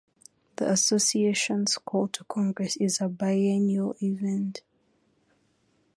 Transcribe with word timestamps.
The 0.55 0.67
association's 0.67 1.77
Call 1.77 2.07
to 2.07 2.23
Congress 2.23 2.75
is 2.77 3.01
a 3.01 3.07
biennial 3.07 3.93
event. 4.01 4.63